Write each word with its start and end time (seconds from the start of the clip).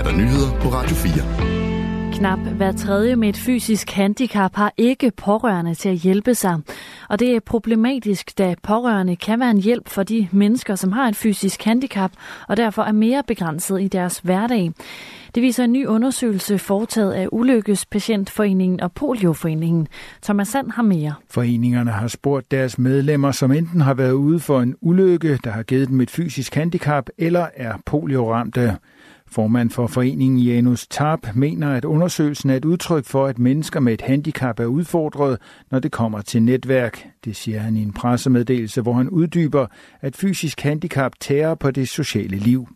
er 0.00 0.04
der 0.04 0.12
nyheder 0.12 0.60
på 0.60 0.68
Radio 0.68 0.94
4. 0.94 2.12
Knap 2.12 2.38
hver 2.38 2.72
tredje 2.72 3.16
med 3.16 3.28
et 3.28 3.36
fysisk 3.36 3.90
handicap 3.90 4.54
har 4.54 4.72
ikke 4.76 5.10
pårørende 5.16 5.74
til 5.74 5.88
at 5.88 5.96
hjælpe 5.96 6.34
sig. 6.34 6.58
Og 7.08 7.18
det 7.18 7.36
er 7.36 7.40
problematisk, 7.40 8.38
da 8.38 8.54
pårørende 8.62 9.16
kan 9.16 9.40
være 9.40 9.50
en 9.50 9.60
hjælp 9.60 9.88
for 9.88 10.02
de 10.02 10.28
mennesker, 10.32 10.74
som 10.74 10.92
har 10.92 11.08
et 11.08 11.16
fysisk 11.16 11.62
handicap, 11.62 12.10
og 12.48 12.56
derfor 12.56 12.82
er 12.82 12.92
mere 12.92 13.22
begrænset 13.26 13.80
i 13.80 13.88
deres 13.88 14.18
hverdag. 14.18 14.72
Det 15.34 15.42
viser 15.42 15.64
en 15.64 15.72
ny 15.72 15.86
undersøgelse 15.86 16.58
foretaget 16.58 17.12
af 17.12 17.28
Ulykkespatientforeningen 17.32 18.80
og 18.80 18.92
Polioforeningen. 18.92 19.88
Thomas 20.22 20.48
Sand 20.48 20.70
har 20.70 20.82
mere. 20.82 21.14
Foreningerne 21.30 21.90
har 21.90 22.08
spurgt 22.08 22.50
deres 22.50 22.78
medlemmer, 22.78 23.32
som 23.32 23.52
enten 23.52 23.80
har 23.80 23.94
været 23.94 24.12
ude 24.12 24.40
for 24.40 24.60
en 24.60 24.74
ulykke, 24.80 25.38
der 25.44 25.50
har 25.50 25.62
givet 25.62 25.88
dem 25.88 26.00
et 26.00 26.10
fysisk 26.10 26.54
handicap, 26.54 27.08
eller 27.18 27.46
er 27.56 27.72
polioramte. 27.86 28.76
Formand 29.32 29.70
for 29.70 29.86
foreningen 29.86 30.38
Janus 30.38 30.86
Tarp 30.86 31.34
mener, 31.34 31.68
at 31.74 31.84
undersøgelsen 31.84 32.50
er 32.50 32.56
et 32.56 32.64
udtryk 32.64 33.04
for, 33.04 33.26
at 33.26 33.38
mennesker 33.38 33.80
med 33.80 33.92
et 33.92 34.00
handicap 34.00 34.60
er 34.60 34.64
udfordret, 34.64 35.38
når 35.70 35.78
det 35.78 35.92
kommer 35.92 36.20
til 36.20 36.42
netværk. 36.42 37.06
Det 37.24 37.36
siger 37.36 37.58
han 37.58 37.76
i 37.76 37.82
en 37.82 37.92
pressemeddelelse, 37.92 38.80
hvor 38.80 38.92
han 38.92 39.08
uddyber, 39.08 39.66
at 40.00 40.16
fysisk 40.16 40.60
handicap 40.60 41.12
tærer 41.20 41.54
på 41.54 41.70
det 41.70 41.88
sociale 41.88 42.36
liv. 42.36 42.68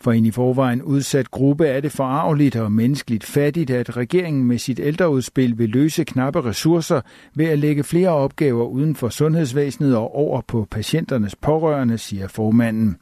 For 0.00 0.12
en 0.12 0.26
i 0.26 0.30
forvejen 0.30 0.82
udsat 0.82 1.30
gruppe 1.30 1.66
er 1.66 1.80
det 1.80 1.92
forarveligt 1.92 2.56
og 2.56 2.72
menneskeligt 2.72 3.24
fattigt, 3.24 3.70
at 3.70 3.96
regeringen 3.96 4.44
med 4.44 4.58
sit 4.58 4.80
ældreudspil 4.82 5.58
vil 5.58 5.68
løse 5.68 6.04
knappe 6.04 6.44
ressourcer 6.44 7.00
ved 7.34 7.46
at 7.46 7.58
lægge 7.58 7.84
flere 7.84 8.08
opgaver 8.08 8.64
uden 8.64 8.96
for 8.96 9.08
sundhedsvæsenet 9.08 9.96
og 9.96 10.14
over 10.14 10.40
på 10.40 10.66
patienternes 10.70 11.36
pårørende, 11.36 11.98
siger 11.98 12.28
formanden. 12.28 12.96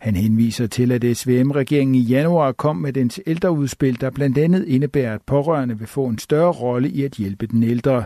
Han 0.00 0.16
henviser 0.16 0.66
til, 0.66 0.92
at 0.92 1.16
SVM-regeringen 1.16 1.94
i 1.94 2.00
januar 2.00 2.52
kom 2.52 2.76
med 2.76 2.92
dens 2.92 3.20
ældreudspil, 3.26 4.00
der 4.00 4.10
blandt 4.10 4.38
andet 4.38 4.64
indebærer, 4.64 5.14
at 5.14 5.22
pårørende 5.26 5.78
vil 5.78 5.86
få 5.86 6.06
en 6.06 6.18
større 6.18 6.52
rolle 6.52 6.90
i 6.90 7.04
at 7.04 7.12
hjælpe 7.12 7.46
den 7.46 7.62
ældre. 7.62 8.04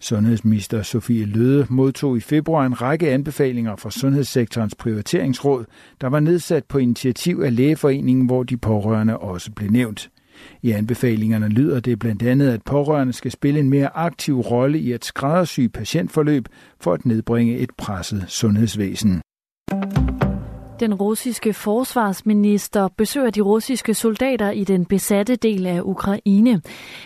Sundhedsminister 0.00 0.82
Sofie 0.82 1.24
Løde 1.24 1.66
modtog 1.70 2.16
i 2.16 2.20
februar 2.20 2.66
en 2.66 2.82
række 2.82 3.10
anbefalinger 3.10 3.76
fra 3.76 3.90
Sundhedssektorens 3.90 4.74
prioriteringsråd, 4.74 5.64
der 6.00 6.06
var 6.06 6.20
nedsat 6.20 6.64
på 6.64 6.78
initiativ 6.78 7.40
af 7.44 7.56
Lægeforeningen, 7.56 8.26
hvor 8.26 8.42
de 8.42 8.56
pårørende 8.56 9.18
også 9.18 9.52
blev 9.52 9.70
nævnt. 9.70 10.10
I 10.62 10.70
anbefalingerne 10.70 11.48
lyder 11.48 11.80
det 11.80 11.98
blandt 11.98 12.22
andet, 12.22 12.48
at 12.48 12.62
pårørende 12.62 13.12
skal 13.12 13.30
spille 13.30 13.60
en 13.60 13.70
mere 13.70 13.96
aktiv 13.96 14.40
rolle 14.40 14.78
i 14.78 14.92
at 14.92 15.04
skræddersy 15.04 15.60
patientforløb 15.60 16.48
for 16.80 16.92
at 16.92 17.06
nedbringe 17.06 17.58
et 17.58 17.70
presset 17.78 18.24
sundhedsvæsen. 18.28 19.20
Den 20.80 20.94
russiske 20.94 21.52
forsvarsminister 21.52 22.88
besøger 22.96 23.30
de 23.30 23.40
russiske 23.40 23.94
soldater 23.94 24.50
i 24.50 24.64
den 24.64 24.86
besatte 24.86 25.36
del 25.36 25.66
af 25.66 25.80
Ukraine. 25.82 26.62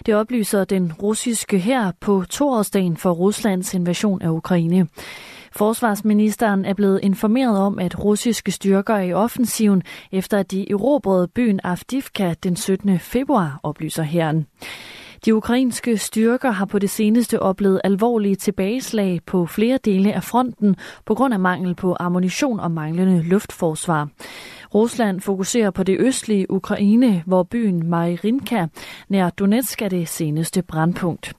Det 0.06 0.14
oplyser 0.14 0.64
den 0.64 0.92
russiske 1.02 1.58
her 1.58 1.92
på 2.00 2.24
toårsdagen 2.30 2.96
for 2.96 3.10
Ruslands 3.10 3.74
invasion 3.74 4.22
af 4.22 4.28
Ukraine. 4.28 4.88
Forsvarsministeren 5.52 6.64
er 6.64 6.74
blevet 6.74 7.00
informeret 7.02 7.58
om, 7.58 7.78
at 7.78 8.04
russiske 8.04 8.52
styrker 8.52 8.94
er 8.94 9.02
i 9.02 9.12
offensiven, 9.12 9.82
efter 10.12 10.38
at 10.38 10.50
de 10.50 10.70
erobrede 10.70 11.28
byen 11.28 11.60
Avdivka 11.64 12.34
den 12.42 12.56
17. 12.56 12.98
februar, 12.98 13.60
oplyser 13.62 14.02
herren. 14.02 14.46
De 15.24 15.34
ukrainske 15.34 15.98
styrker 15.98 16.50
har 16.50 16.64
på 16.64 16.78
det 16.78 16.90
seneste 16.90 17.42
oplevet 17.42 17.80
alvorlige 17.84 18.36
tilbageslag 18.36 19.20
på 19.26 19.46
flere 19.46 19.78
dele 19.84 20.12
af 20.12 20.24
fronten 20.24 20.76
på 21.04 21.14
grund 21.14 21.34
af 21.34 21.40
mangel 21.40 21.74
på 21.74 21.96
ammunition 22.00 22.60
og 22.60 22.70
manglende 22.70 23.22
luftforsvar. 23.22 24.08
Rusland 24.74 25.20
fokuserer 25.20 25.70
på 25.70 25.82
det 25.82 25.96
østlige 26.00 26.50
Ukraine, 26.50 27.22
hvor 27.26 27.42
byen 27.42 27.86
Mariinka 27.86 28.66
nær 29.08 29.30
Donetsk 29.30 29.82
er 29.82 29.88
det 29.88 30.08
seneste 30.08 30.62
brandpunkt. 30.62 31.34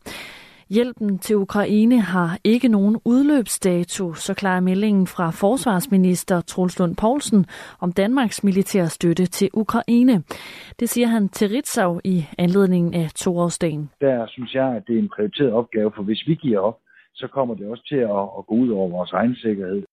Hjælpen 0.75 1.19
til 1.19 1.35
Ukraine 1.35 1.99
har 2.01 2.39
ikke 2.43 2.67
nogen 2.67 2.97
udløbsdato, 3.05 4.13
så 4.13 4.33
klarer 4.33 4.59
meldingen 4.59 5.07
fra 5.07 5.29
forsvarsminister 5.29 6.41
Troels 6.41 6.79
Lund 6.79 6.95
Poulsen 6.95 7.45
om 7.79 7.91
Danmarks 7.91 8.43
militære 8.43 8.87
støtte 8.87 9.25
til 9.25 9.49
Ukraine. 9.53 10.23
Det 10.79 10.89
siger 10.89 11.07
han 11.07 11.29
til 11.29 11.49
Ritzau 11.49 11.99
i 12.03 12.25
anledningen 12.37 12.93
af 12.93 13.07
toårsdagen. 13.15 13.89
Der 14.01 14.27
synes 14.27 14.53
jeg, 14.53 14.75
at 14.75 14.83
det 14.87 14.95
er 14.95 14.99
en 14.99 15.09
prioriteret 15.15 15.51
opgave, 15.53 15.91
for 15.95 16.03
hvis 16.03 16.23
vi 16.27 16.35
giver 16.35 16.59
op, 16.59 16.77
så 17.13 17.27
kommer 17.27 17.55
det 17.55 17.67
også 17.67 17.83
til 17.87 17.95
at, 17.95 18.23
at 18.37 18.45
gå 18.47 18.55
ud 18.55 18.69
over 18.69 18.89
vores 18.89 19.11
egen 19.11 19.35
sikkerhed. 19.35 19.83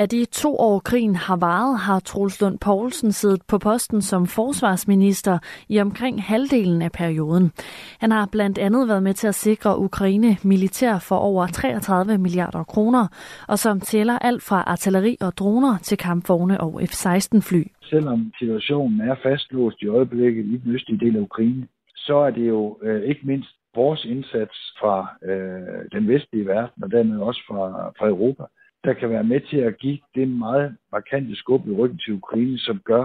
Af 0.00 0.08
de 0.08 0.24
to 0.24 0.56
år 0.56 0.78
krigen 0.78 1.16
har 1.16 1.36
varet, 1.36 1.78
har 1.78 2.00
Troels 2.00 2.40
Lund 2.40 2.58
Poulsen 2.58 3.12
siddet 3.12 3.42
på 3.48 3.58
posten 3.58 4.02
som 4.02 4.26
forsvarsminister 4.26 5.38
i 5.68 5.80
omkring 5.80 6.22
halvdelen 6.22 6.82
af 6.82 6.92
perioden. 6.92 7.52
Han 8.00 8.10
har 8.10 8.28
blandt 8.32 8.58
andet 8.58 8.88
været 8.88 9.02
med 9.02 9.14
til 9.14 9.28
at 9.28 9.34
sikre 9.34 9.78
Ukraine 9.78 10.36
militær 10.44 10.98
for 10.98 11.16
over 11.16 11.46
33 11.46 12.18
milliarder 12.18 12.64
kroner, 12.64 13.06
og 13.48 13.58
som 13.58 13.80
tæller 13.80 14.18
alt 14.18 14.42
fra 14.42 14.60
artilleri 14.66 15.16
og 15.20 15.32
droner 15.38 15.78
til 15.82 15.98
kampvogne 15.98 16.60
og 16.60 16.80
F-16-fly. 16.90 17.62
Selvom 17.82 18.32
situationen 18.38 19.00
er 19.00 19.16
fastlåst 19.22 19.82
i 19.82 19.86
øjeblikket 19.86 20.44
i 20.44 20.56
den 20.56 20.74
østlige 20.74 21.00
del 21.04 21.16
af 21.16 21.20
Ukraine, 21.20 21.66
så 21.96 22.16
er 22.16 22.30
det 22.30 22.48
jo 22.48 22.78
øh, 22.82 23.02
ikke 23.02 23.20
mindst 23.24 23.50
vores 23.74 24.04
indsats 24.04 24.56
fra 24.80 25.16
øh, 25.30 25.84
den 25.92 26.08
vestlige 26.08 26.46
verden, 26.46 26.84
og 26.84 26.90
dermed 26.90 27.18
også 27.18 27.40
fra, 27.48 27.92
fra 27.98 28.08
Europa, 28.08 28.44
der 28.84 28.92
kan 28.92 29.10
være 29.10 29.24
med 29.24 29.40
til 29.40 29.56
at 29.56 29.78
give 29.78 29.98
det 30.14 30.28
meget 30.28 30.76
markante 30.92 31.36
skub 31.36 31.68
i 31.68 31.72
ryggen 31.72 31.98
til 31.98 32.14
Ukraine, 32.14 32.58
som 32.58 32.80
gør, 32.84 33.04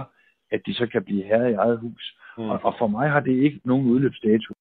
at 0.51 0.61
de 0.65 0.73
så 0.73 0.87
kan 0.87 1.03
blive 1.03 1.23
herre 1.23 1.51
i 1.51 1.53
eget 1.53 1.79
hus. 1.79 2.17
Mm. 2.37 2.43
Og, 2.43 2.59
og 2.63 2.75
for 2.79 2.87
mig 2.87 3.09
har 3.09 3.19
det 3.19 3.31
ikke 3.31 3.59
nogen 3.65 3.87
udløbsdato. 3.87 4.53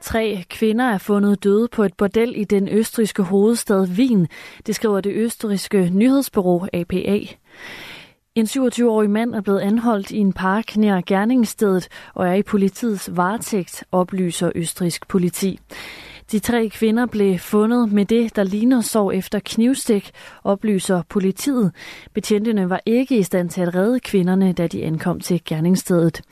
Tre 0.00 0.44
kvinder 0.50 0.84
er 0.84 0.98
fundet 0.98 1.44
døde 1.44 1.68
på 1.72 1.82
et 1.82 1.94
bordel 1.98 2.32
i 2.36 2.44
den 2.44 2.68
østriske 2.68 3.22
hovedstad 3.22 3.88
Wien, 3.98 4.28
det 4.66 4.74
skriver 4.74 5.00
det 5.00 5.12
østriske 5.12 5.90
nyhedsbureau 5.94 6.66
APA. 6.72 7.18
En 8.34 8.44
27-årig 8.44 9.10
mand 9.10 9.34
er 9.34 9.40
blevet 9.40 9.60
anholdt 9.60 10.10
i 10.10 10.18
en 10.18 10.32
park 10.32 10.76
nær 10.76 11.00
gerningsstedet 11.06 11.88
og 12.14 12.28
er 12.28 12.34
i 12.34 12.42
politiets 12.42 13.16
varetægt, 13.16 13.84
oplyser 13.92 14.52
østrisk 14.54 15.08
politi. 15.08 15.58
De 16.32 16.38
tre 16.38 16.68
kvinder 16.68 17.06
blev 17.06 17.38
fundet 17.38 17.92
med 17.92 18.04
det, 18.04 18.36
der 18.36 18.42
ligner 18.42 18.80
sår 18.80 19.12
efter 19.12 19.38
knivstik, 19.38 20.10
oplyser 20.44 21.02
politiet. 21.08 21.72
Betjentene 22.14 22.70
var 22.70 22.80
ikke 22.86 23.18
i 23.18 23.22
stand 23.22 23.50
til 23.50 23.60
at 23.60 23.74
redde 23.74 24.00
kvinderne, 24.00 24.52
da 24.52 24.66
de 24.66 24.84
ankom 24.84 25.20
til 25.20 25.40
gerningsstedet. 25.44 26.22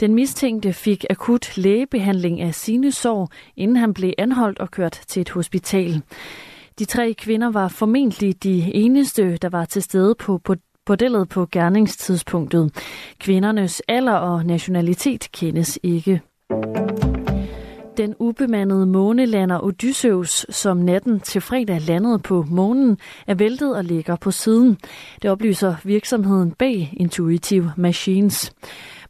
Den 0.00 0.14
mistænkte 0.14 0.72
fik 0.72 1.04
akut 1.10 1.56
lægebehandling 1.56 2.40
af 2.40 2.54
sine 2.54 2.92
sår, 2.92 3.30
inden 3.56 3.76
han 3.76 3.94
blev 3.94 4.12
anholdt 4.18 4.58
og 4.58 4.70
kørt 4.70 5.00
til 5.06 5.20
et 5.20 5.30
hospital. 5.30 6.02
De 6.78 6.84
tre 6.84 7.14
kvinder 7.14 7.50
var 7.50 7.68
formentlig 7.68 8.42
de 8.42 8.74
eneste, 8.74 9.36
der 9.36 9.48
var 9.48 9.64
til 9.64 9.82
stede 9.82 10.14
på, 10.14 10.38
på 10.38 10.54
bordellet 10.86 11.28
på 11.28 11.46
gerningstidspunktet. 11.52 12.72
Kvindernes 13.18 13.82
alder 13.88 14.12
og 14.12 14.46
nationalitet 14.46 15.28
kendes 15.32 15.78
ikke. 15.82 16.20
Den 17.96 18.14
ubemandede 18.18 18.86
månelander 18.86 19.64
Odysseus, 19.64 20.46
som 20.50 20.76
natten 20.76 21.20
til 21.20 21.40
fredag 21.40 21.80
landede 21.80 22.18
på 22.18 22.44
månen, 22.48 22.98
er 23.26 23.34
væltet 23.34 23.76
og 23.76 23.84
ligger 23.84 24.16
på 24.16 24.30
siden. 24.30 24.78
Det 25.22 25.30
oplyser 25.30 25.74
virksomheden 25.84 26.52
bag 26.52 26.94
Intuitive 26.96 27.72
Machines. 27.76 28.52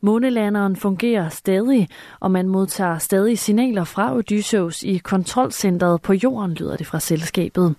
Månelanderen 0.00 0.77
fungerer 0.77 1.28
stadig, 1.28 1.89
og 2.21 2.31
man 2.31 2.49
modtager 2.49 2.99
stadig 2.99 3.39
signaler 3.39 3.84
fra 3.84 4.17
Odysseus 4.17 4.83
i 4.83 4.97
kontrolcentret 4.97 6.03
på 6.03 6.12
jorden, 6.12 6.55
lyder 6.55 6.77
det 6.77 6.87
fra 6.87 7.01
selskabet. 7.01 7.75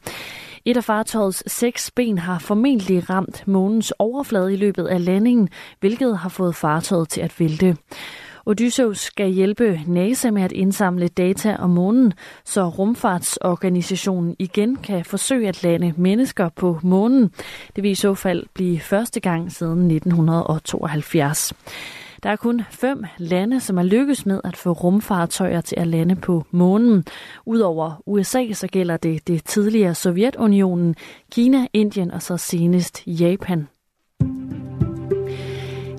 Et 0.66 0.78
af 0.78 0.84
fartøjets 0.84 1.52
seks 1.52 1.92
ben 1.92 2.18
har 2.18 2.40
formentlig 2.40 3.10
ramt 3.10 3.44
månens 3.48 3.94
overflade 4.00 4.54
i 4.54 4.56
løbet 4.56 4.88
af 4.88 5.06
landingen, 5.06 5.50
hvilket 5.80 6.18
har 6.18 6.30
fået 6.30 6.56
fartøjet 6.56 7.10
til 7.10 7.22
at 7.22 7.40
vælte. 7.40 7.78
Odysseus 8.46 9.00
skal 9.00 9.30
hjælpe 9.30 9.82
NASA 9.88 10.32
med 10.32 10.42
at 10.42 10.52
indsamle 10.52 11.08
data 11.08 11.56
om 11.60 11.70
månen, 11.70 12.14
så 12.46 12.70
rumfartsorganisationen 12.70 14.36
igen 14.40 14.76
kan 14.76 15.06
forsøge 15.06 15.48
at 15.48 15.64
lande 15.64 15.94
mennesker 15.98 16.50
på 16.50 16.80
månen. 16.84 17.32
Det 17.76 17.84
vil 17.84 17.92
i 17.92 17.96
så 17.96 18.14
fald 18.14 18.46
blive 18.54 18.80
første 18.80 19.20
gang 19.20 19.52
siden 19.52 19.92
1972. 19.92 21.54
Der 22.24 22.30
er 22.32 22.36
kun 22.36 22.62
fem 22.72 23.04
lande, 23.18 23.60
som 23.60 23.78
er 23.78 23.84
lykkes 23.84 24.26
med 24.26 24.42
at 24.44 24.58
få 24.58 24.72
rumfartøjer 24.72 25.62
til 25.62 25.76
at 25.80 25.88
lande 25.88 26.16
på 26.16 26.46
månen. 26.52 27.06
Udover 27.46 28.04
USA, 28.06 28.54
så 28.54 28.68
gælder 28.68 28.98
det 28.98 29.28
det 29.28 29.46
tidligere 29.46 29.96
Sovjetunionen, 29.96 30.96
Kina, 31.32 31.68
Indien 31.74 32.12
og 32.12 32.22
så 32.22 32.38
senest 32.38 33.04
Japan. 33.08 33.68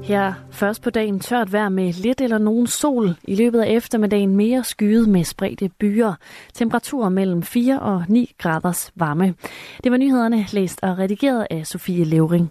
Her 0.07 0.33
først 0.51 0.83
på 0.83 0.91
dagen 0.91 1.21
tørt 1.21 1.53
vejr 1.53 1.69
med 1.69 1.93
lidt 1.93 2.21
eller 2.21 2.39
nogen 2.39 2.67
sol. 2.67 3.17
I 3.25 3.35
løbet 3.35 3.61
af 3.61 3.71
eftermiddagen 3.71 4.37
mere 4.37 4.65
skyet 4.65 5.09
med 5.09 5.25
spredte 5.25 5.71
byer. 5.79 6.15
Temperaturer 6.55 7.09
mellem 7.09 7.43
4 7.43 7.81
og 7.81 8.05
9 8.09 8.35
graders 8.39 8.93
varme. 8.95 9.35
Det 9.85 9.93
var 9.93 9.99
nyhederne 9.99 10.47
læst 10.53 10.79
og 10.83 10.99
redigeret 10.99 11.47
af 11.51 11.67
Sofie 11.67 12.05
Levering. 12.05 12.51